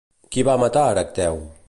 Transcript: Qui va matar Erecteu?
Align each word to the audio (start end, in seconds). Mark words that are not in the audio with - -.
Qui 0.35 0.45
va 0.47 0.55
matar 0.63 0.87
Erecteu? 0.95 1.39